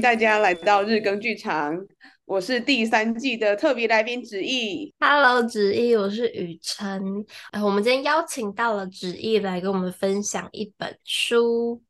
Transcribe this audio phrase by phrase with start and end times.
[0.00, 1.78] 迎大家来到日更剧场，
[2.24, 4.94] 我是第三季的特别来宾子毅。
[4.98, 7.22] Hello，子毅，我是雨辰。
[7.50, 11.82] 哎，我们今天邀请到了子毅来跟我们分享一本书，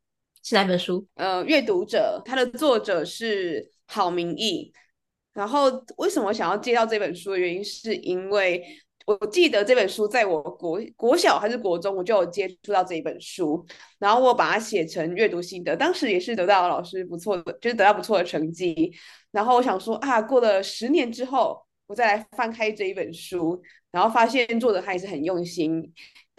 [0.43, 1.07] 是哪本书？
[1.15, 4.73] 呃，阅读者，它的作者是郝明义。
[5.33, 8.61] 然后，为什么想要介绍这本书的原因，是因为。
[9.19, 13.65] 我记得这本书在我国国小还是国中，我就有接触到这一本书，
[13.99, 18.93] 然后我把它写成阅读心得，当时也是得到老师不错的，就是得到不错的成绩。
[19.33, 23.61] 然后我想说啊，过了十年之后，我再来翻开这一本书，
[23.91, 25.93] 然后发现作者他也是很用心。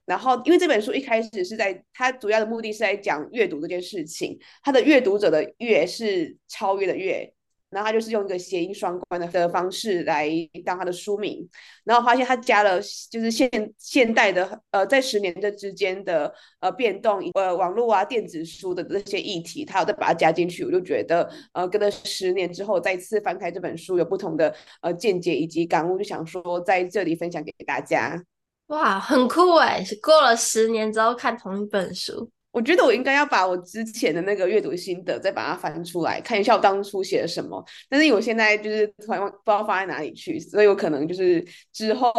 [0.05, 7.33] 然后因为这本书一开始是在，它主要的目的是在讲阅读这件事情，它的阅读者的阅是超越的阅。
[7.71, 10.29] 然后他就是用一个谐音双关的的方式来
[10.63, 11.49] 当他的书名，
[11.83, 28.21] 然后发现他加了就是现现代的呃在十年的之间的呃变动呃网络啊电子书的这些议题，他有再把它加进去，我就觉得呃跟了十年之后再次翻开这本书有不同的呃见解以及感悟，就想说在这里分享给大家。
[28.67, 29.83] 哇，很酷哎！
[30.01, 32.29] 过了十年之后看同一本书。
[32.51, 37.63] 我觉得我应该要把我之前的那个阅读心得再把它翻出来看一下，我当初写了什么。
[37.89, 42.11] 但是我现在就是突然不知道放在哪里去，所以我可能就是之后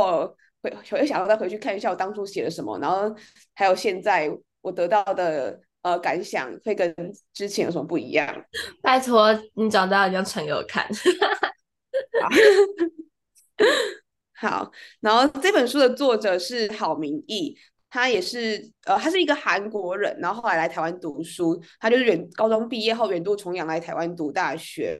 [0.62, 3.14] 会会想要再回去看一下我当初写了什么，然后
[3.55, 4.30] 还有现在
[4.62, 6.94] 我得到的呃感想会跟
[7.34, 8.44] 之前有什么不一样。
[8.80, 10.89] 拜托你长大一定要传给我看。
[14.39, 17.55] 好，好，然后这本书的作者是郝明义。
[17.93, 21.62] 他也是，呃，他是一个韩国人，然后后来来台湾读书。
[21.79, 24.98] 他就是远高中毕业后远渡重洋来台湾读大学，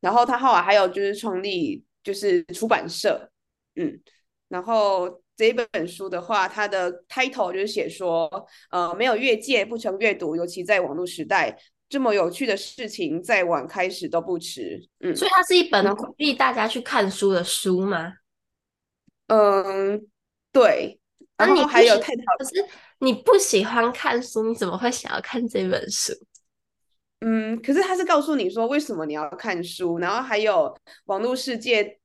[0.00, 3.30] 然后他后来还有就是创立就是出版社，
[3.76, 4.00] 嗯，
[4.48, 8.28] 然后这一本书的话，它的 title 就是写说，
[8.70, 11.56] 呃，没有越界不成阅读，尤其在网络时代，
[11.88, 18.14] 这么有趣的事情再晚开始都不迟，嗯，所以它是一本鼓励大家去看书的书吗？
[19.28, 20.04] 嗯，
[20.50, 20.98] 对。
[21.36, 22.64] 然后还有探讨，可是
[23.00, 26.12] 你不喜欢看书，你怎么会想要看这本书？
[27.20, 31.98] 嗯，可是他是告诉你说为什么你要看书，然后还有网络世界，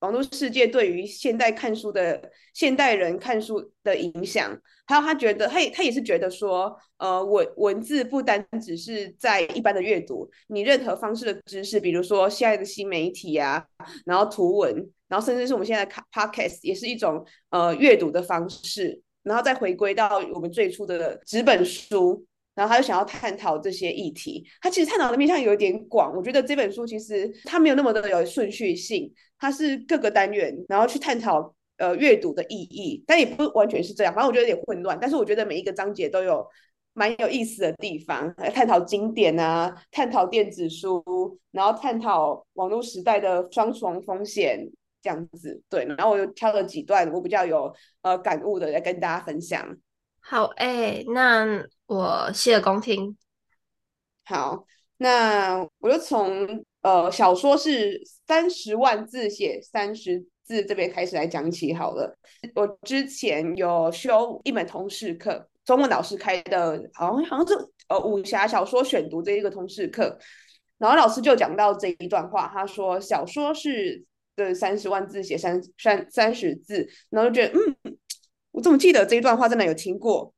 [0.00, 13.66] 网络世界对于现代看书的现代人看书的影响，还有他觉得他也他也是觉得说，呃，文文字不单只是在一般的阅读，你任何方式的知识，比如说现在的新媒体啊，
[14.04, 14.88] 然后图文。
[15.08, 22.24] 然后甚至是我们现在看 podcast 也是一种呃阅读的方式，然后再回归到我们最初的纸本书，
[22.54, 24.44] 然后他就想要探讨这些议题。
[24.60, 34.12] 他其实探讨的面向有一点广，我觉得这本书其实它没有那么的有顺序性，它是各个单元，然后去探讨呃阅读的意义，但也不完全是这样。
[34.12, 36.46] 反正我觉得有点混乱，但是我觉得每一个章节都有
[36.94, 44.68] 蛮有意思的地方，来探讨经典啊，探讨电子书，然后探讨网络时代的双重风险。
[45.06, 47.72] 这样子对，然后我又挑了几段我比较有
[48.02, 49.76] 呃感悟的来跟大家分享。
[50.18, 53.16] 好，哎、欸，那我洗耳恭听。
[54.24, 54.64] 好，
[54.96, 62.18] 那我就从呃小说是三十万字写三十字这边开始来讲起好了。
[62.56, 67.54] 我之前有修一门通识课，中文老师开的，好像好像是
[67.88, 70.18] 呃武侠小说选读这一个通识课，
[70.78, 74.04] 然后老师就讲到这一段话，他说小说是。
[74.36, 77.98] 对，三十万字写三三三十字，然后就觉得，嗯，
[78.52, 80.32] 我怎么记得这一段话，真的有听过。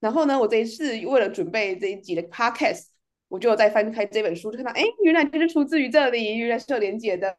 [0.00, 2.86] 然后呢，我这一次为了准备这一集的 podcast，
[3.28, 7.34] 我就再翻开这本书，就看到，哎，原来就是出自于这里，原来是有连结的。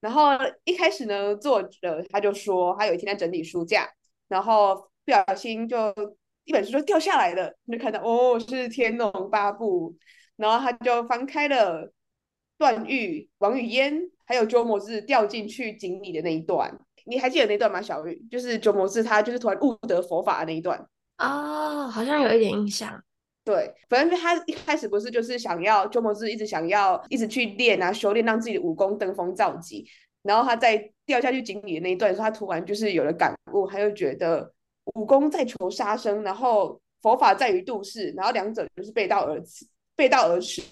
[0.00, 0.30] 然后
[0.64, 3.88] 一开始呢，作者他就说，他有一天在整理书架，
[4.28, 5.92] 然后不小心就
[6.44, 9.92] 一本书就掉下来了，就看到，哦，是《天龙八部》，
[10.36, 11.92] 然后他就翻开了
[12.60, 14.08] 段誉、王语嫣。
[14.30, 16.72] 还有鸠摩智掉进去井里的那一段，
[17.04, 17.82] 你还记得那段吗？
[17.82, 20.78] 小玉，就是鸠摩智他就是突然悟得佛法的那一段
[21.18, 23.02] 哦，好像有一点印象。
[23.44, 29.84] 对，反正他一开始不是就是想要鸠摩智一直想要一直去练啊，修炼，让自己的武功登峰造极。
[30.22, 34.48] 然后他在掉下去井里的那一段时候，他突然就是有了感悟，他就觉得
[34.94, 40.62] 武功在求杀生，然后佛法在于度世，然后两者就是背道而驰，背道而驰。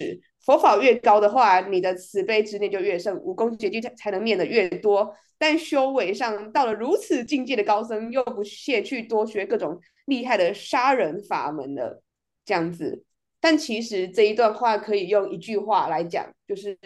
[0.45, 5.13] 佛法越高的话，你的慈悲之念就越盛，武功绝技才才能练得越多。
[5.37, 12.01] 但修为上到了如此境界的高僧，又不屑去多学各种厉害的杀人法门了，
[12.45, 13.03] 这样子。
[13.39, 16.77] 但其实这一段话可以用一句话来讲，就是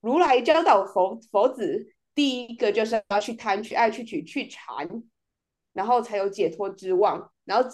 [0.00, 4.88] 如来教导佛佛子，第一个就是要去贪、去爱、去取、去缠，
[5.72, 7.30] 然后才有解脱之望。
[7.44, 7.68] 然后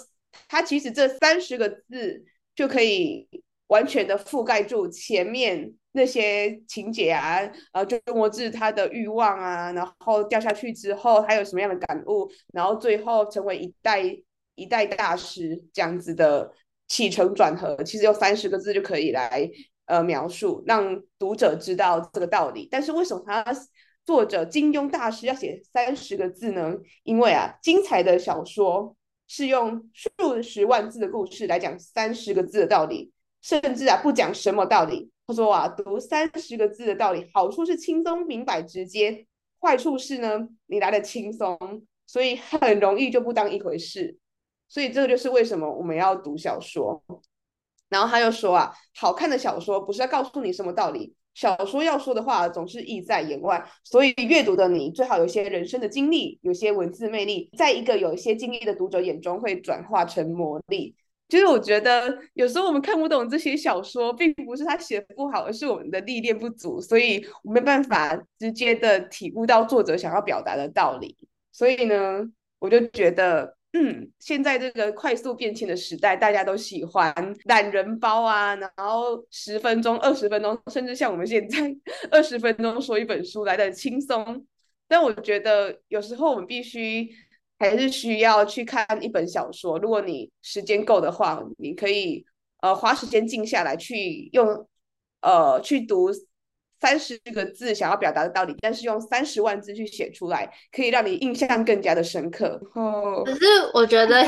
[0.49, 2.25] 他其实这三十个字
[2.55, 3.29] 就可以。
[3.69, 7.41] 完全的覆盖住前面那些情节啊，
[7.73, 14.03] 呃，鸠摩智他的欲望啊，然后掉下去之后他有什么样的感悟，然后最后成为一代
[14.55, 16.53] 一代大师这样子的
[16.87, 19.51] 起承转合，其实用三十个字就可以来
[19.87, 22.69] 呃描述，让读者知道这个道理。
[22.71, 23.45] 但是为什么他
[24.05, 26.75] 作者金庸大师要写三十个字呢？
[27.03, 28.95] 因为啊，精彩的小说
[29.27, 33.11] 是用数十万字的故事来讲三十个字的道理。
[33.47, 35.09] 甚至啊，不讲什么道理。
[35.25, 39.25] 他说啊，读三十个字的道理，好处是轻松明白直接，
[39.61, 41.57] 坏处是呢，你来的轻松，
[42.09, 44.19] 所以很容易就不当一回事。
[44.69, 47.01] 所以这个就是为什么我们要读小说。
[47.89, 53.65] 然后他又说啊，好看的小说不是要告诉你什么道理，小说要说的话总是意在言外。
[53.85, 60.97] 所以阅读的你最好有些人生的经历，有些文字魅力，在一个有一些经历的读者眼中会转化成魔力。
[61.29, 71.17] 就是我觉得有时候我们看不懂这些小说，并不是他写的不好，而是我们的历练不足，所以我没办法直接的体悟到作者想要表达的道理。
[71.51, 72.25] 所以呢，
[72.61, 77.13] 我就觉得，嗯，现在这个快速变迁的时代，大家都喜欢
[77.47, 81.75] 懒人包啊，然后十分钟、二十分钟，甚至像我们现在
[82.13, 84.47] 二十分钟说一本书来的轻松。
[84.87, 87.09] 但我觉得有时候我们必须。
[87.59, 89.79] 还是需要去看一本小说。
[89.79, 92.25] 如果你时间够的话，你可以
[92.61, 94.69] 呃花时间静下来去用
[95.23, 96.11] 呃去读
[96.79, 102.61] 三十个字想要表达的道理，但是用三十万字去写出来，可以让你印象更加的深刻。
[102.75, 103.41] 哦，可是
[103.73, 104.23] 我觉得，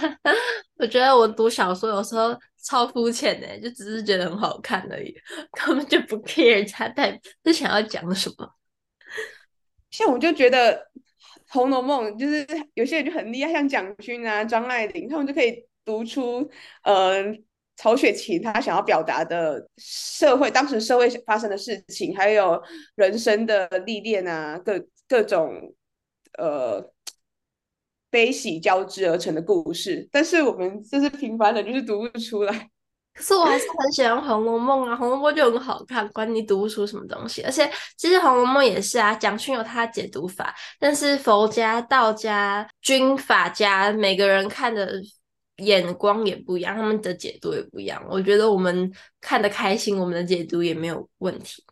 [0.80, 2.34] 我觉得我读小说有时候
[2.64, 5.14] 超肤浅的，就只是觉得很好看而已，
[5.52, 8.48] 根本就不 care 他在是想要讲什么。
[9.90, 10.74] 像我就觉得。
[11.52, 16.48] 《红楼梦》就是有些人就很厉害，像蒋勋啊、张爱玲，他们就可以读出，
[16.82, 17.22] 呃，
[17.76, 22.60] 曹雪芹他想要表达的社会当时社会发生的事情，还有
[22.94, 25.74] 人生的历练啊，各各种
[26.38, 26.90] 呃
[28.08, 30.08] 悲喜交织而成的故事。
[30.10, 32.71] 但是我们就是平凡的，就是读不出来。
[33.14, 37.42] 可是我还是很喜欢《红楼梦》啊，《红楼梦》就很好看，管你读不出什么东西。
[37.42, 44.94] 而且其实《红楼梦》也是啊，蒋勋有他的解读法，但是佛家、道家、军法家每个人看的
[45.58, 48.02] 眼光也不一样，他们的解读也不一样。
[48.08, 51.62] 我觉得我们看的开心，我们的解读也没有问题。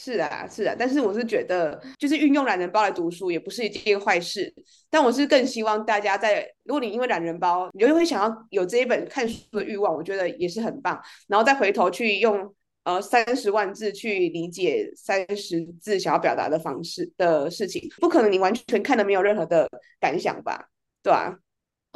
[0.00, 4.54] 是啊，是啊，但是我是觉得，就是运用懒人包来读书也不是一件坏事。
[4.88, 11.02] 但我是更希望大家在，如果你因为懒人包，你就会想要有这一本看书的欲望，我觉得也是很棒。
[11.26, 12.54] 然后再回头去用
[12.84, 19.68] 呃三十万字去理解三十字想要表达的方式的事情，不可能你完全看的没有任何的
[19.98, 20.68] 感想吧？
[21.02, 21.36] 对吧？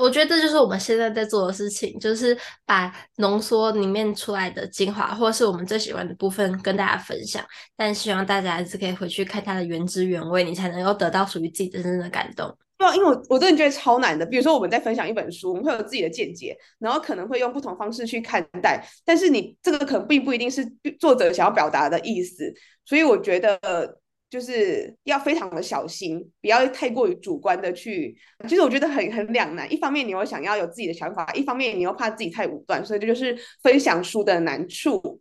[0.02, 7.44] 我觉得这就是我们现在在做的事情，就是把浓缩里面出来的精华，或是我们最喜欢的部分跟大家分享。
[7.76, 12.52] 但希望大家还是可以回去看它的原汁原味，你才能够得到属于自己真正的感动。
[12.78, 14.26] 对，因为我我真的觉得超难的。
[14.26, 20.66] 比如说我们在分享一本书，我们会有自己的见解，然后可能会用不同方式去看待，但是你这个可能并不一定是
[20.98, 22.52] 作者想要表达的意思。
[22.84, 24.01] 所以我觉得。
[24.32, 28.16] 就是要非常的小心，不要太过于主观的去。
[28.48, 35.20] 其实我觉得很很两难，一方面你又想要有自己的想法，一方面你又怕自己太武断，所以这就是分享书的难处。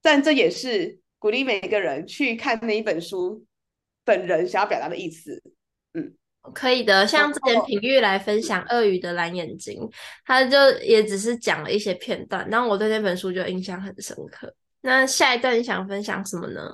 [0.00, 3.44] 但这也是鼓励每一个人去看那一本书
[4.04, 5.42] 本人想要表达的意思。
[5.94, 6.14] 嗯，
[6.54, 7.04] 可以的。
[7.08, 9.80] 像之前平玉来分享《鳄鱼的蓝眼睛》，
[10.24, 14.54] 他就也只是讲了一些片段，但我对那本书就印象很深刻。
[14.80, 16.70] 那下一段你想分享什么呢？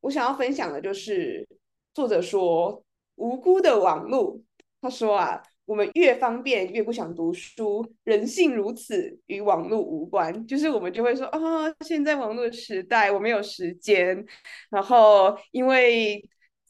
[0.00, 1.46] 我想要分享的就是
[1.94, 2.82] 作者说
[3.16, 4.40] 无辜的网络。
[4.80, 10.46] 他说啊，我们越方便越不想读书，人性如此，与网络无关。
[10.46, 11.38] 就是我们就会说啊，
[11.84, 14.24] 现在网络时代，我没有时间。
[14.70, 16.22] 然后因为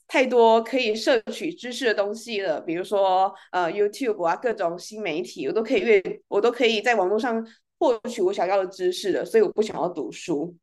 [0.06, 7.46] 太多可以摄取知识的东西了，比如说呃 YouTube 啊，各种新媒体，我都可以阅，我都可以在网络上
[7.78, 10.56] 获取我想要的知识了，所以我不想要读书，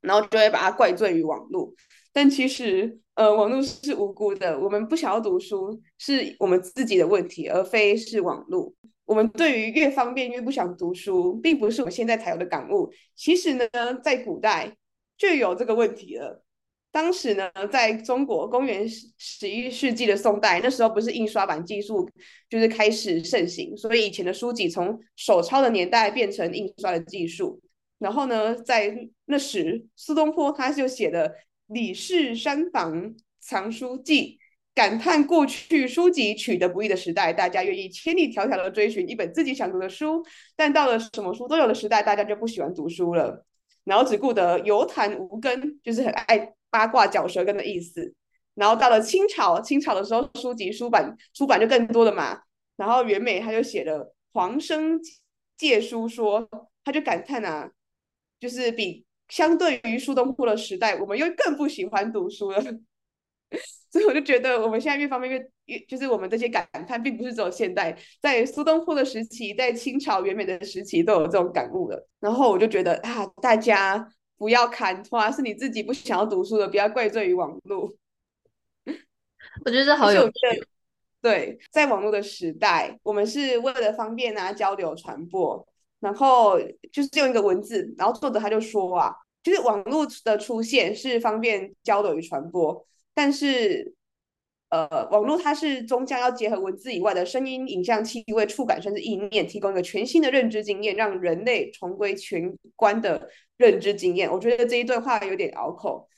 [0.00, 1.70] 然后就会把它怪罪于网络。
[2.18, 4.58] 但其实，呃，网络是无辜的。
[4.58, 8.74] 我们不想要读书，是我们自己的问题，而非是网络。
[9.04, 12.90] 我们对于越方便越不想读书，并不是我们现在才有的感悟。
[13.14, 13.68] 其实呢，
[14.02, 14.76] 在古代
[15.16, 16.42] 就有这个问题了。
[16.90, 22.10] 当时呢，在中国，公元十十一世纪的宋代，那时候不是印刷版技术
[22.50, 27.60] 就是开始盛行，所以以前的书籍从手抄的年代变成印刷的技术。
[28.00, 31.32] 然后呢，在那时，苏东坡他就写的。
[31.68, 34.38] 李氏山房藏书记，
[34.74, 40.24] 感叹过去书籍取得不易的时代，大家愿意千里迢迢的追寻一本自己想读的书，
[40.56, 43.44] 但到了什么书都有的时代，大家就不喜欢读书了。
[43.84, 48.14] 然后只顾得游谈无根，就是很爱八卦嚼舌根的意思。
[48.54, 52.42] 然后到了清朝，清朝的时候书籍书版出版就更多了嘛。
[52.76, 55.00] 然后袁枚他就写了《黄生
[55.56, 56.48] 借书说》，
[56.84, 57.70] 他就感叹啊，
[58.38, 62.62] 就是比相对于苏东坡的时代，我们又更不喜欢读书了。
[63.90, 72.06] 所以我就觉得我们现在越方面越越，就是我们这些感叹，并不是只有现代，在苏东坡的时期，在清朝元美的时期都有这种感悟的。
[72.20, 74.06] 然后我就觉得啊，大家
[74.36, 77.90] 不要看花，是你自己不想要读书的，不要怪罪于网络。
[79.64, 80.36] 我觉得好有趣。
[81.22, 85.66] 对，在网络的时代，我们是为了方便啊交流传播，
[86.00, 86.58] 然后
[86.92, 89.12] 就是用一个文字，然后作者他就说啊，
[89.42, 92.84] 就是网络的出现是方便交流与传播。
[93.14, 93.94] 但是，
[94.68, 104.30] 呃，网络它是终将要结合文字以外的声音、影像、气味、触感，甚至意念，提供一个全新的认知经验，让人类重归全观的认知经验。
[104.30, 106.08] 我觉得这一段话有点拗口，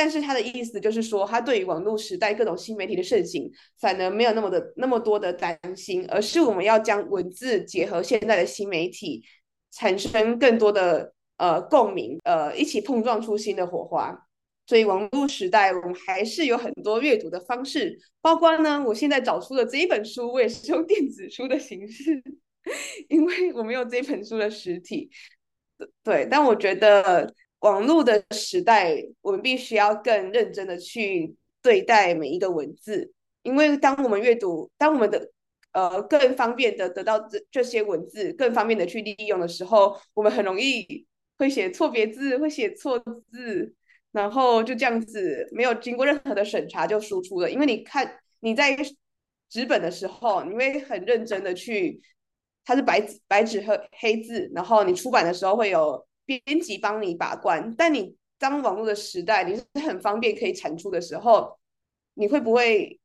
[0.00, 3.50] 但是他的意思就是说，他对于网络时代各种新媒体的盛行，
[3.80, 9.24] 反而没有那么的那么多的担心，而是我们要将文字结合现在的新媒体，
[9.72, 14.16] 产生更多的呃共鸣，呃，一起碰撞出新的火花。
[14.68, 22.22] 所以网络时代，我们还是有很多阅读的方式，包括呢，我现在找出的这一本书，我也是用电子书的形式，
[23.10, 25.10] 因为我没有这一本书的实体。
[26.04, 33.12] 对，但我觉得网络的时代，我们必须要更认真的去对待每一个文字，
[33.42, 35.30] 因为当我们阅读，当我们的
[35.72, 42.98] 呃更方便的得到这这些文字，更方便的去利用的时候，我们很容易会写错别字，会写错
[43.30, 43.74] 字。
[44.10, 47.50] 然后就这样子，没有经过任何的审查就输出了。
[47.50, 48.74] 因为你看你在
[49.50, 52.00] 纸本的时候，你会很认真的去，
[52.64, 57.74] 它是白纸白纸和黑字，然后你出版的时候会有编辑帮你把关。
[57.76, 61.58] 但你当网络的时代，你是很方便可以产出的时候，
[62.14, 63.00] 你会不会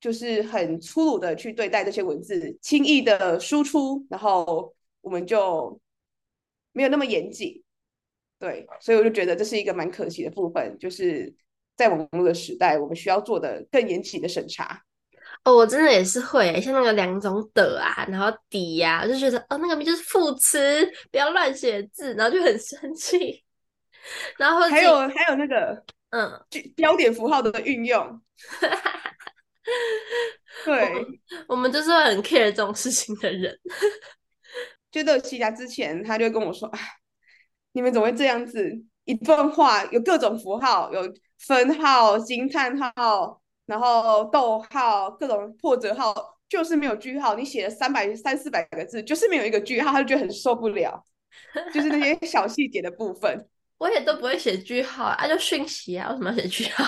[0.00, 5.80] 就是很粗鲁的去对待这些文字，轻易的输出，然后我们就
[6.72, 7.62] 没有那么严谨。
[8.38, 11.32] 对，所以我就觉得这是一个蛮可惜的部分，就是
[11.76, 14.82] 在网络的时代，我们需要做的更严谨的审查。
[15.44, 23.44] 哦，我真的也是会，像那个两种的啊，然后底呀、啊，我就觉得哦，那个名就是副词，不要乱写字，然后就很生气。
[24.36, 26.30] 然后还有还有那个嗯，
[26.76, 28.20] 标点符号的运用。
[30.64, 30.92] 对
[31.48, 33.58] 我，我们就是很 care 这种事情的人。
[34.92, 36.70] 就乐琪家之前，他就跟我说。
[37.72, 38.70] 你们怎么会这样子？
[39.04, 41.02] 一段话有各种符号，有
[41.40, 43.41] 分号、惊叹号，
[43.72, 46.14] 然后逗号，各种破折号，
[46.46, 47.34] 就是没有句号。
[47.34, 51.02] 你写了三百三四百个字，就是没有一个句号，他就觉得很受不了。
[51.72, 53.48] 就是那些小细节的部分，
[53.80, 56.84] 我也都不会写句号啊，就讯息啊，为什么要写句号？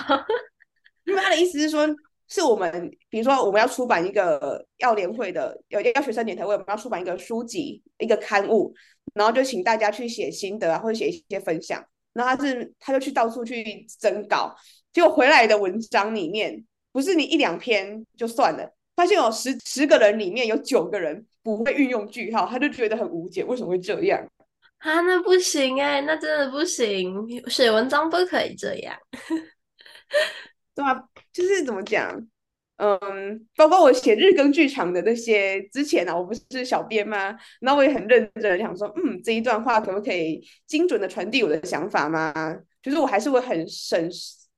[1.05, 1.87] 因为他的意思是说，
[2.27, 8.71] 是我们，比如说我们要出版一个要联会的，要要学生联会，我们要出版一个书籍，一个刊物。
[9.15, 11.83] 然后就请大家去写心得啊，或者写一些分享。
[12.13, 14.55] 然后他是，他就去到处去征稿，
[14.93, 16.63] 结果回来的文章里面，
[16.95, 24.25] 不是你一两篇就算了，发现有十十个人里面有九个人不会运用句号，他就觉得很无解，为什么会这样？
[24.77, 28.95] 啊，那不行哎，那真的不行，写文章不可以这样。
[30.73, 32.25] 对啊，就是怎么讲？
[32.77, 37.37] 嗯，包括我写日更剧场的那些之前啊，我不是小编吗？
[37.59, 42.33] 那我也很认真的想说，嗯，这一段话可不可以精准的传递我的想法吗？
[42.81, 44.09] 就是我还是会很审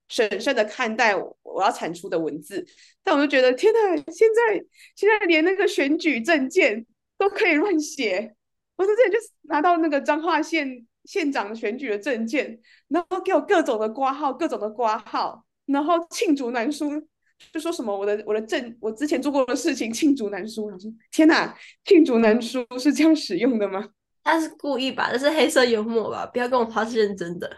[0.07, 2.65] 审慎的看待我要产出的文字。
[3.03, 6.85] 但我就觉得，天呐，现在现在连那个选举证件
[7.17, 8.33] 都可以乱写。
[8.75, 12.59] 我之前就是拿到那个彰化县县长选举的证件，
[12.89, 17.07] 然后给我各种的挂号，各种的挂号，然后罄竹难书。
[17.53, 20.65] 就说什么我的我的证，我之前做过的事情罄竹难书。
[20.65, 23.89] 我说天哪，罄竹难书是这样使用的吗？
[24.23, 25.11] 他是故意吧？
[25.11, 26.25] 这是黑色幽默吧？
[26.25, 27.49] 不要跟我说是认真的，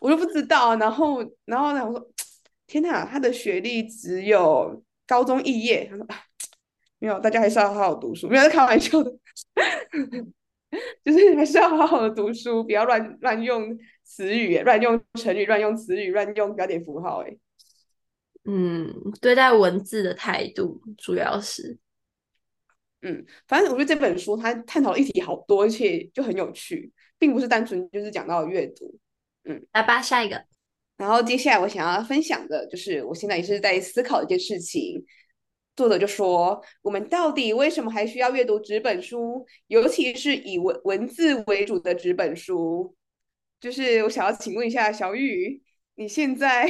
[0.00, 0.76] 我都不知道。
[0.76, 1.84] 然后然后呢？
[1.84, 2.10] 我说
[2.66, 5.86] 天哪，他的学历只有高中肄业。
[5.90, 6.06] 他说
[6.98, 8.28] 没有，大家还是要好好读书。
[8.28, 9.10] 没有在开玩笑的，
[11.04, 17.22] 就是还是要好好的读书，不要乱乱用词语，乱用成语，乱用词语，乱用标点符号。
[17.22, 17.36] 哎。
[18.50, 21.76] 嗯，对待文字的态度主要是，
[23.02, 28.98] 嗯，反正我觉得这本书它探讨的议题好多，而且就很有趣，并不是单纯就是讲到阅读。
[29.48, 30.44] 嗯，来吧，下一个。
[30.98, 35.02] 然后接下来我想要分享的就是，我现在也是在思考一件事情。
[35.74, 42.94] 作者就说，我们到底为什么还需要阅读纸本书，尤其是以文文字为主的纸本书？
[43.60, 45.62] 就是我想要请问一下小雨，
[45.94, 46.68] 你现在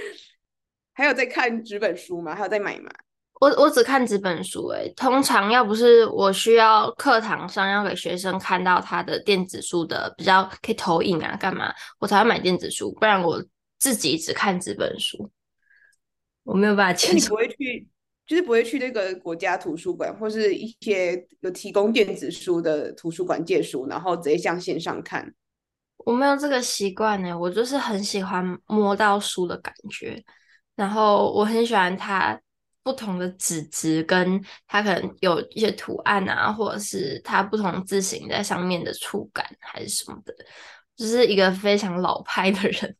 [0.92, 2.34] 还有在看纸本书吗？
[2.34, 2.90] 还有在买吗？
[3.38, 13.44] 我我只看纸本书，诶，通常要不是我需要课堂上要给学生看到他的电子书的比较可以投影啊，干嘛我才会买电子书，不然我
[13.78, 15.30] 自己只看纸本书，
[16.44, 17.14] 我没有办法接受。
[17.14, 17.86] 你不会去，
[18.26, 25.30] 就是不会去那个国家图书馆或是一些有提供电子书的图书馆借书，然后直接向线上看。
[25.98, 30.24] 我没有这个习惯呢，我就是很喜欢摸到书的感觉，
[30.74, 32.40] 然后我很喜欢它。
[32.86, 40.32] 不同的纸质，跟它可能有一些图案啊，或者是它不同字型在上面的触感，还是什么的，
[40.94, 42.96] 就是一个非常老派的人。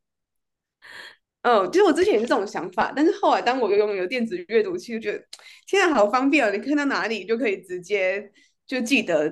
[1.45, 5.25] 哦，其实我之前也是这种想法，但是后来当我拥有电子阅读器，就觉得
[5.69, 8.28] 现在好方便哦，你看到哪里就可以直接
[8.66, 9.31] 就记得，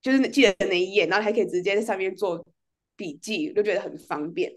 [0.00, 2.44] 就是记得那一页，然后还可以直接在上面做
[2.96, 4.52] 笔记，就觉得很方便。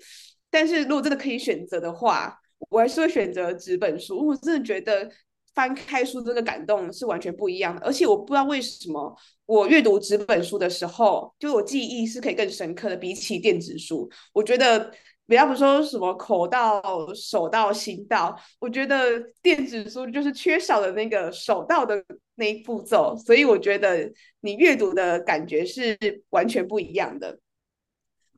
[0.49, 2.35] 但是如果真的可以选择的话，
[2.71, 5.07] 我还是会选择纸本书，我真的觉得。
[5.55, 14.09] 翻开书这个感动是完全不一样的，而且我不知道为什么我阅读纸本书的时候，就我记忆是可以更深刻的，比起电子书。
[14.33, 14.91] 我觉得，
[15.25, 16.81] 不要不说什么口到、
[17.15, 22.03] 手到、心到，我觉得电子书就是缺少了那个手到的
[22.35, 25.97] 那一步骤，所以我觉得你阅读的感觉是
[26.31, 27.39] 完全不一样的，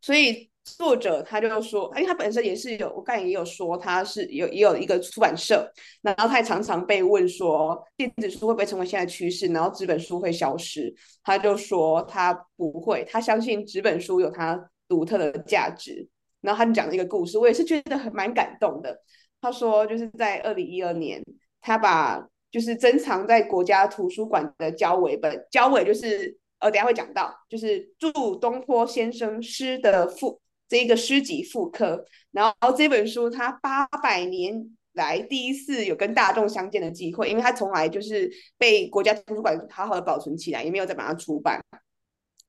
[0.01, 0.49] 所以。
[0.75, 5.71] 作者他就说，因为他本身也是有，我刚才也有说他是有也有一个出版社，
[6.01, 10.93] 然后他也常常被问说，电子书会不会成为现在趋势，然后纸本书会消失？
[11.23, 16.07] 他就说他不会，他相信纸本书有它独特的价值。
[16.39, 19.01] 然后他就讲了一个故事，我也是觉得很蛮感动的。
[19.41, 21.21] 他说就是在二零一二年，
[21.59, 30.39] 他把就是珍藏在国家图书馆的交尾本，交尾就是呃等下会讲到，就是祝东坡先生诗的附。
[30.69, 41.63] 这一个诗集复刻，然后这本书它八百年来第一次有跟大众相见的机会，因为它从来就是被国家图书馆好好的保存起来，也没有再把它出版。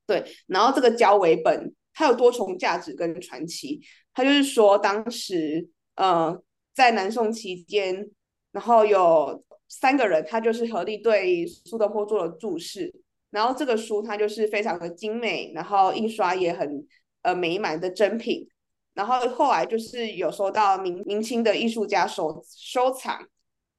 [0.05, 3.81] 对，然后这个交尾本它有多重价值跟传奇，
[4.13, 6.37] 它就是说当时呃
[6.75, 8.09] 在南宋期间，
[8.51, 12.93] 然后有三个人，他就是合力对苏东坡做了注释，
[13.31, 16.85] 然后这个书它就是非常的精美，然后印刷也很。
[17.23, 18.49] 呃，美满的珍品，
[18.95, 23.29] 然后后来就是有收到明明清的艺术家收收藏，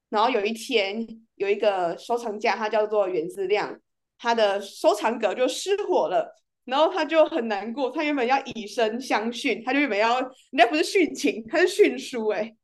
[0.08, 3.80] 然后有一天有一个收藏家，他叫做袁自亮，
[4.18, 12.54] 他的收藏格就失火了，然后他就很难过，他原本要以身相殉，他就原本要人家不是殉情，他是殉书哎。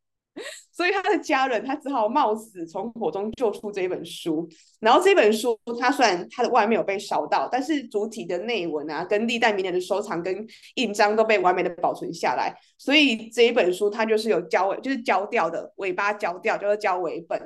[0.73, 4.49] 所以他的家人，他只好冒死从火中救出这一本书。
[4.81, 12.55] 然后这本书，它虽然它的外面有被烧到，但是主体的内文啊，跟历代名人的收藏跟印章都被完美的保存下来。
[12.77, 17.41] 所以这一本书，它就是有焦尾，就是焦掉的尾巴焦掉，就是焦尾本。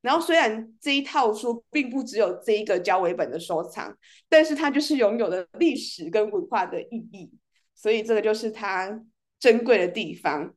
[0.00, 3.92] 然后虽然这一套书并不只有这一个焦尾本的收藏，
[4.28, 7.32] 但是它就是拥有的历史跟文化的意义。
[7.74, 9.02] 所以这个就是它
[9.40, 10.54] 珍贵的地方。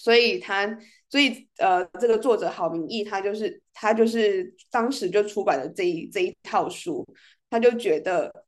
[0.00, 0.66] 所以他，
[1.10, 7.06] 所以呃，这个作者郝明义，他就是他就是当时就出版了这一这一套书，
[7.50, 8.46] 他就觉得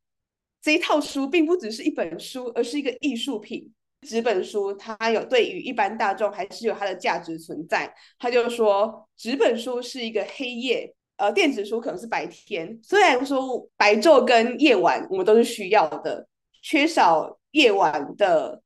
[0.59, 3.71] 这一套书并不只是一本书，而是一个艺术品。
[4.01, 7.93] 纸本书它有对于一般大众还是有它的价值存在。
[8.17, 12.79] 他就说，纸本书是一个黑夜，呃，电子书可能是白天。
[12.81, 16.27] 虽然说白昼跟夜晚我们都是需要的，
[16.63, 18.62] 缺少夜晚的。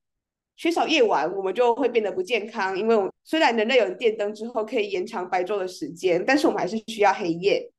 [0.57, 2.77] 缺少夜晚，我们就会变得不健康。
[2.77, 7.71] 因为虽然人类有电灯之后可以延长白昼的时间，但是我们还是需要黑夜。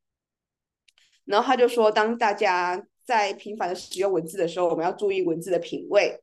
[1.25, 6.21] 然后他就说，当大家在频繁的使用文字的时候，我们要注意文字的品味。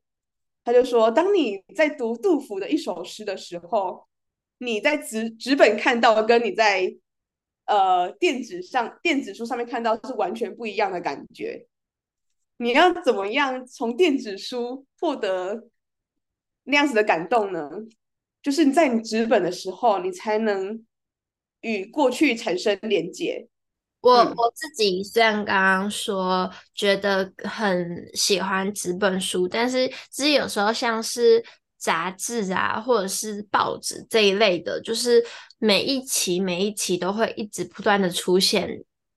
[0.64, 4.08] 他就说，当你在读杜甫的一首诗的时候，
[4.58, 6.96] 你在纸纸本看到的，跟你在
[7.66, 11.66] 呃电子上电子书上面看到是完全不一样的感觉。
[12.56, 15.68] 你要怎么样从电子书获得？
[16.68, 17.70] 那样子的感动呢，
[18.42, 20.84] 就是你在你纸本的时候，你才能
[21.60, 23.48] 与过去产生连接。
[24.00, 31.44] 我、嗯、我自己虽然刚刚说觉得很喜欢纸本书，但是其实有时候像是
[31.78, 35.24] 杂志啊，或者是报纸这一类的，就是
[35.58, 38.68] 每一期每一期都会一直不断的出现，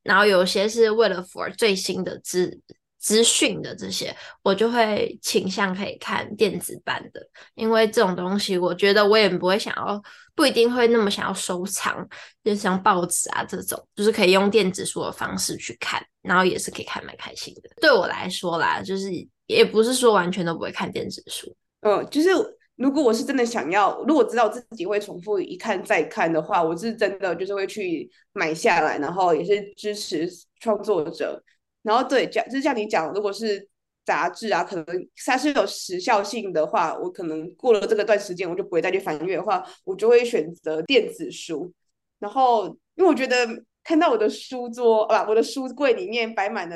[0.04, 2.60] 然后有些是为了 for 最新的资。
[3.00, 10.02] 资讯的这些，我就会倾向可以看电子版的，因为这种东西，我觉得我也不会想要，
[10.36, 12.06] 不一定会那么想要收藏，
[12.44, 17.70] 就像报纸啊这种，就是可以用电子书的方式去看，然后也是可以看蛮开心的。
[17.80, 19.10] 对我来说啦，就是
[19.48, 22.30] 也不是说完全都不会看电子书，嗯，就是
[22.76, 31.42] 如果我是真的想要，如果知道自己会重复一看再看的话，我是真的就是会去买下来，然后也是支持创作者。
[31.90, 33.68] 然后对，讲就像你讲，如果是
[34.06, 34.86] 杂志啊，可能
[35.26, 41.74] 它是有时效性的话，我可能过了这个段时间，我就不会再去翻阅的话，我就会选择电子书。
[42.20, 43.48] 然后，因为我觉得
[43.84, 46.76] 看到我的书桌啊，我的书柜里面摆满了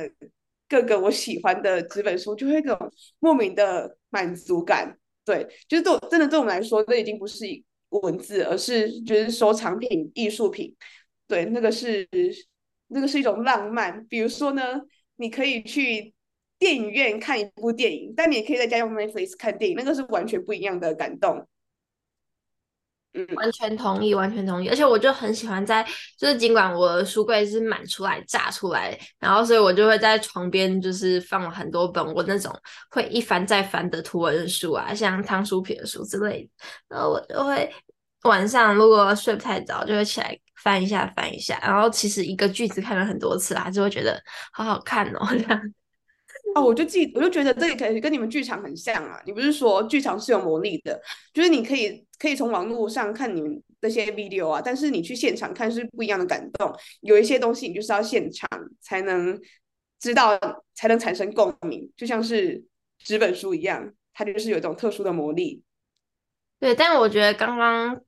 [0.68, 4.98] 各个我喜欢的纸本书，就会有种莫名的满足感。
[5.24, 7.46] 对，就是对，真的对我们来说，这已经不是
[7.90, 10.76] 文字，而是就是收藏品、艺术品。
[11.28, 12.08] 对，那个是
[12.88, 14.06] 那个是一种浪漫。
[14.08, 14.82] 比如说呢，
[15.16, 16.14] 你可以去
[16.60, 21.48] 电影院看一部电影，但你也可以在家用 Netflix 看电影，那个是完全不一样的感动。
[23.16, 24.68] 嗯，完全同意，完全同意。
[24.68, 25.86] 而且我就很喜欢在，
[26.18, 32.52] 就是尽管我的书柜是满出来、炸出来，然后所以我就会在床边就是放了很多本我那种
[32.90, 36.50] 会一翻再翻的图文书啊，像汤书皮的书之类的。
[36.88, 37.72] 然后我就会
[38.24, 41.60] 晚上如果睡不太着，就会起来翻一下、翻一下。
[41.62, 44.20] 然后其实一个句子看了很多次啊，就会觉得
[44.52, 45.74] 好好看哦，这样。
[46.56, 49.22] 哦，我就记，我就觉得这里可以跟你们剧场很像啊。
[49.26, 51.00] 你不是说剧场是有魔力的，
[51.34, 56.74] 就是你可以可以从网络上看你们那些 video 啊，但是你去现场看是不一样的感动。
[57.02, 58.48] 有一些东西你就是要现场
[58.82, 59.40] 才能
[60.00, 60.40] 知道，
[60.74, 62.64] 才能产生共鸣，就像是
[63.00, 65.64] 纸本书一样，它就是有一种特殊的魔力。
[66.60, 68.02] 对，但我觉得刚刚。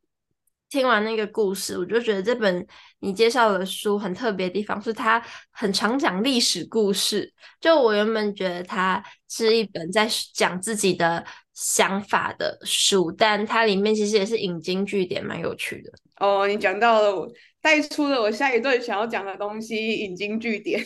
[0.69, 2.65] 听完那个故事，我就觉得这本
[2.99, 7.31] 你介绍的书很特别的地方是它很常讲历史故事。
[7.61, 11.23] 就我原本觉得它是一本在讲自己的
[11.53, 15.91] 想法的书，但它里面其实也是引经据典，蛮有趣的。
[16.17, 20.83] 哦，你讲到了，我带出了我下一段想要讲的东西，引经据典。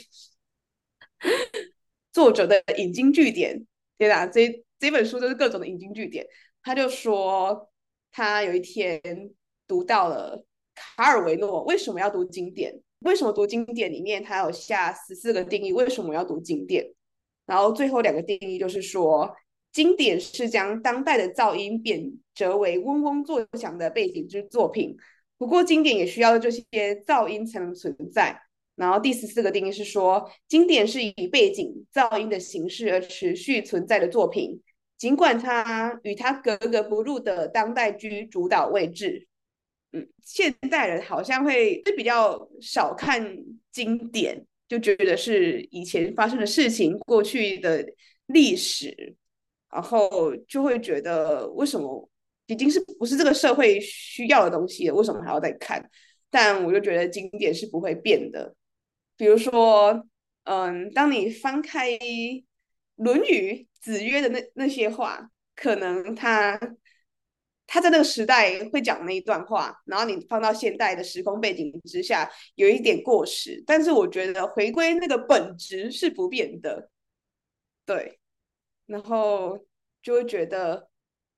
[2.12, 3.66] 作者的引经据典，
[3.98, 6.26] 对啦，这这本书都是各种的引经据典。
[6.62, 7.72] 他就说
[8.12, 9.02] 他有一天。
[9.70, 10.44] 读到了
[10.76, 12.74] 卡尔维诺为什么要读经典？
[13.02, 13.90] 为什么读经典？
[13.90, 16.86] 里面他有下十四个定义，为什么要读经典？
[17.46, 19.34] 然后最后两个定义就是说，
[19.72, 24.98] 经典是将当代的噪音贬谪为嗡嗡作响的背景之作品。
[25.38, 26.66] 不过，经典也需要这些
[27.08, 28.42] 噪音才能存在。
[28.76, 34.62] 然后第十四个定义是说，经典是以背景噪音的形式而持续存在的作品，
[34.98, 39.29] 尽管它与它格格不入的当代居主导位置。
[39.92, 43.36] 嗯，现代人好像会是比较少看
[43.72, 47.84] 经典，就觉得是以前发生的事情、过去的
[48.28, 49.16] 历史，
[49.72, 52.08] 然后就会觉得为什么
[52.46, 54.94] 已经是不是这个社会需要的东西了？
[54.94, 55.84] 为什么还要再看？
[56.30, 58.54] 但我就觉得经典是不会变的。
[59.18, 60.08] 比如说，
[60.44, 61.92] 嗯，当你翻开
[62.96, 66.60] 《论语》子曰的那那些话，可能他。
[67.70, 73.64] 他在那个时代会讲那一段话，然后你放到现代的时空背景之下，有一点过时。
[73.66, 76.90] 但是我觉得回归那个本质是不变的，
[77.86, 78.20] 对。
[78.88, 79.66] 然后
[80.02, 80.90] 就会觉得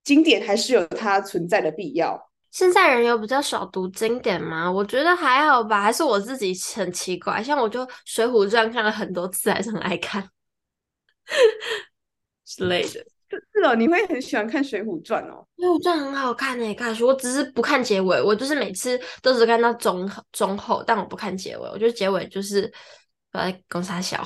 [0.06, 2.32] 经典还是有它存在的必要。
[2.50, 4.72] 现在人有比较少读经典吗？
[4.72, 7.44] 我觉得还好吧，还是我自己很奇怪。
[7.44, 10.30] 像我就《水浒传》看了很多次，还是很爱看
[12.46, 13.06] 之类的。
[13.54, 22.72] 是哦，你会很喜欢看《水浒传》哦，《水浒传》很好看诶，看书我只是不看结尾，我就是每次都只看到中中后，但我不看结尾，我觉得结尾就是
[23.32, 24.22] 在攻杀小。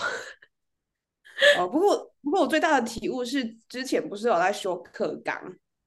[1.57, 5.37] 哦，不过不过我最大的体悟是，之前不是有在修课纲，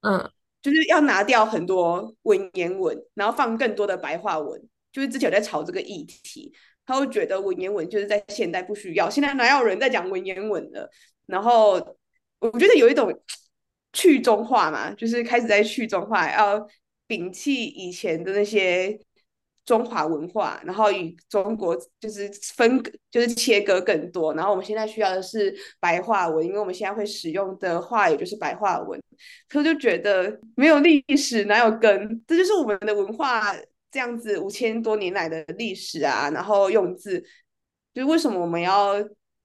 [0.03, 0.31] 嗯，
[0.63, 6.53] 就是要拿掉很多文言文，然后放更多的白话文，就是之前有在吵这个议题，
[6.87, 10.89] 他会觉得文言文就是在现代不需要，现在哪有人在讲文言文了，
[11.27, 11.98] 然后。
[12.41, 13.13] 我觉得有一种
[13.93, 16.65] 去中化嘛，就是开始在去中化，要
[17.09, 18.97] 摒弃以前的那些
[19.65, 24.33] 中华文化，然后与中国就是分割，就是切割更多。
[24.35, 29.03] 然后我们现在需要的是白话文，因为我们现在会使用的话，也就是白话文。
[29.49, 32.23] 可是就觉得没有历史哪有根？
[32.27, 33.53] 这就是我们的文化
[33.91, 36.31] 这样子五千多年来的历史啊。
[36.31, 37.21] 然后用字，
[37.93, 38.95] 就是为什么我们要？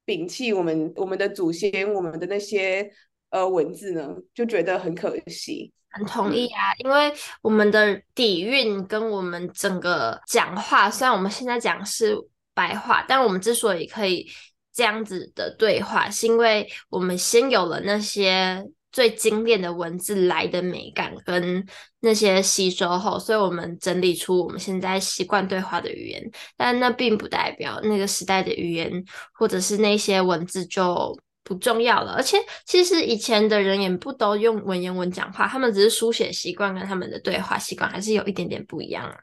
[0.06, 2.92] 摒弃我们我们的祖先，我们的那些
[3.30, 5.72] 呃文字呢，就觉得很可惜。
[5.90, 12.16] 很同意啊，因为我们的底蕴跟我们整个讲话，虽然我们现在讲是
[12.54, 14.28] 白话，但我们之所以可以
[14.74, 18.66] 这样子的对话，是因为我们先有了那些。
[18.94, 21.66] 最精炼的文字来的美感跟
[22.00, 26.24] 那些吸收后，所以我们整理出我们现在习惯对话的语言，
[26.56, 29.04] 但那并不代表那个时代的语言
[29.34, 32.14] 或者是那些文字就不重要了。
[32.14, 39.18] 而且其实以前的人也不都用文言文讲话，他们只是书写习惯跟他们的对话习惯还是有一点点不一样啊。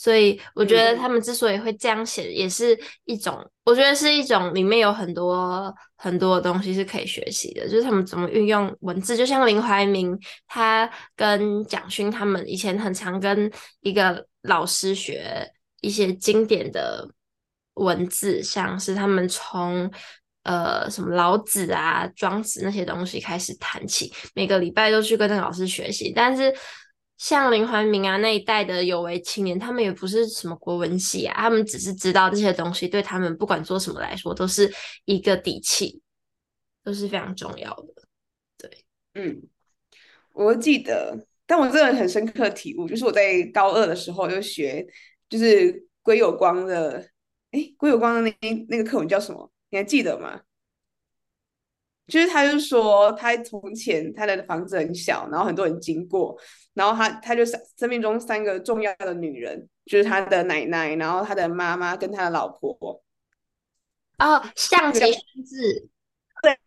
[0.00, 9.16] 所以我觉得他们之所以会这样写，也是一种，我觉得是一种里面有很多很多的东西是可以学习的，就是他们怎么运用文字。
[9.16, 15.44] 就像林怀民，他跟蒋勋他们以前很常跟一个老师学
[15.80, 17.04] 一些经典的
[17.74, 19.90] 文字，像是他们从
[20.44, 26.54] 呃什么老子啊、庄子那些东西开始谈起，每个礼拜都去跟那个老师学习，但是。
[27.18, 34.72] 像林怀民啊那一代的有为青年，他们也不是什么国文系啊，他们只是知道这些东西对他们不管做什么来说都是
[35.04, 36.00] 一个底气，
[36.84, 38.02] 都是非常重要的。
[38.56, 38.70] 对，
[39.14, 39.42] 嗯，
[40.32, 44.86] 我记得，但我真的很深刻的体悟，就是我在高二的时候就学，
[45.28, 47.10] 就是归有光的，
[47.50, 49.52] 哎，归有光的那那个课文叫什么？
[49.70, 50.40] 你还记得吗？
[52.08, 56.34] 就是他就说，他从前他的房子很小，然后很多人经过，
[56.72, 63.02] 然后他他就生命中三个重要的女人，就是他的奶奶，然后他的妈妈跟他的老婆。
[64.18, 65.12] 哦，象棋宣
[65.44, 65.88] 志，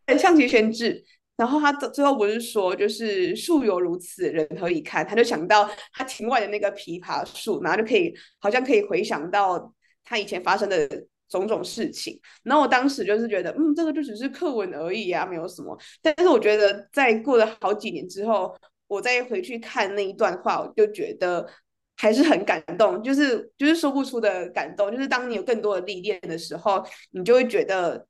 [0.05, 1.03] 对，象棋宣志。
[1.35, 5.05] 然后他最后不是说，就是树有如此，人何以堪？
[5.05, 9.73] 他就想到他庭外的那个枇杷树，然后就可以好像可以回想到
[10.03, 10.87] 他以前发生的。
[11.31, 15.75] 种种事情，然后我当时就是觉得，嗯，这个就只是课文而已啊，没有什么。
[16.01, 18.53] 但是我觉得，在过了好几年之后，
[18.87, 21.47] 我再回去看那一段话，我就觉得
[21.95, 24.91] 还是很感动，就是就是说不出的感动。
[24.91, 28.05] 就是当你有更多的历练的时候，你就会觉得，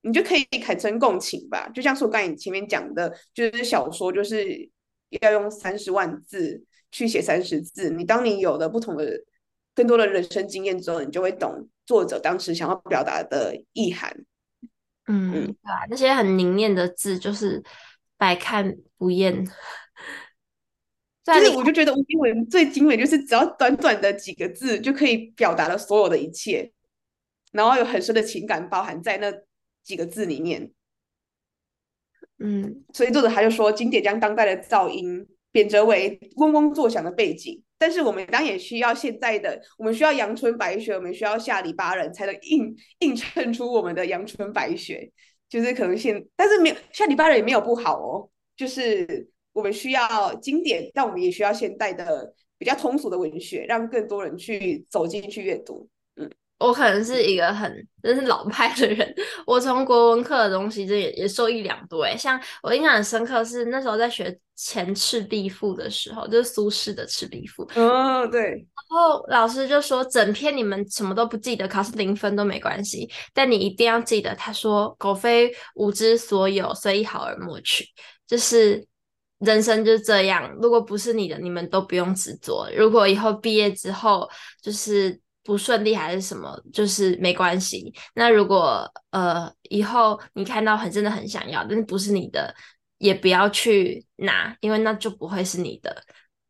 [0.00, 1.68] 你就可以产生共情吧。
[1.74, 4.70] 就像是我刚才前面讲的，就是小说就是
[5.20, 7.90] 要用三十万字去写三十字。
[7.90, 9.20] 你当你有了不同的、
[9.74, 11.68] 更多的人生经验之后，你就会懂。
[11.86, 14.14] 作者当时想要表达的意涵，
[15.06, 17.62] 嗯，对啊，那些很凝练的字就是
[18.18, 19.46] 百看不厌。
[21.24, 26.72] 就是我就觉得文言文最精美，就是只要短短的几个字就可以表达了所有的一切，
[27.50, 29.32] 然后有很深的情感包含在那
[29.82, 30.70] 几个字里面。
[32.38, 37.62] 嗯，所以作者他就说，经典将当代的噪音贬谪为嗡嗡作响的背景。
[37.78, 45.10] 但是我们当然也需要现在的，我们需要阳春白雪，我们需要下里巴人，才能映映衬出我们的阳春白雪。
[45.48, 48.28] 就是可能现，但是没有下里巴人也没有不好哦。
[48.54, 55.88] 就是我们需要经典，但我们也需要现代的比较通俗的文学，让更多人去走进去阅读。
[56.58, 57.70] 嗯，我可能是一个很
[58.02, 59.14] 真是老派的人，
[59.46, 62.16] 我从国文课的东西这也也受益良多诶。
[62.16, 64.38] 像我印象很深刻是那时候在学。
[64.58, 67.62] 前赤壁赋的时候，就是苏轼的赤壁赋。
[67.74, 68.40] 哦，对。
[68.42, 77.84] 然后老师就说，整篇你们什么都不记得，考试零分都没关系，但你一定要记得，他说“苟非吾之所有，虽一毫而莫取”，
[78.26, 78.82] 就是
[79.40, 80.50] 人生就是这样。
[80.62, 82.66] 如果不是你的，你们都不用执着。
[82.74, 84.26] 如果以后毕业之后
[84.62, 87.94] 就是不顺利还是什么，就是没关系。
[88.14, 92.54] 那如果呃以后你看到很真的很想要，但是不是你的。
[92.98, 96.02] 也不要去拿，因为那就不会是你的。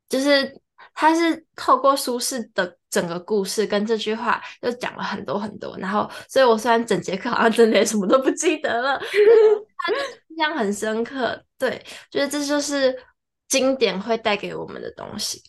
[0.08, 0.56] 就是
[0.94, 5.76] 他是透过苏轼的整个故事跟这句话，又讲了很多很多。
[5.78, 8.96] 然后，所以我虽然整节课好像真的什么都不记得了，
[9.76, 9.92] 他
[10.28, 11.44] 印象很深刻。
[11.58, 12.96] 对，就是这就是
[13.48, 15.42] 经典会带给我们的东西。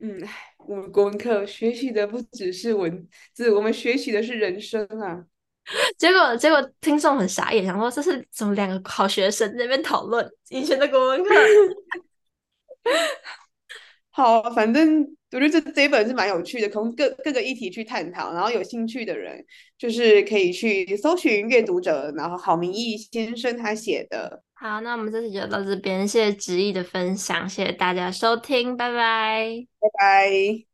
[0.00, 0.26] 嗯，
[0.68, 5.24] 我们国文课学习的不只是文字，我们学习的是人生啊。
[5.96, 11.34] 结果，结果听众很傻眼，想说这是怎么两个好学生在那边讨论以前的国文课。
[14.10, 19.44] 好，反正我觉得这这一本是蛮有趣的，从各各个议题去探讨，然后有兴趣的人
[19.76, 24.43] 就是可以去搜寻阅读者，然后郝明义先生他写的。
[24.54, 30.73] 好，那我们这期就到这边，谢谢执意的分享，谢谢大家收听，拜拜，拜拜。